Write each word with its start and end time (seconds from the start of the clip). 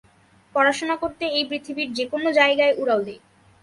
পড়াশোনা 0.55 0.95
করতে 0.97 1.23
এই 1.37 1.45
পৃথিবীর 1.49 1.89
যেকোন 1.93 2.21
জায়গায় 2.39 2.77
উড়াল 2.77 3.01
দে। 3.03 3.15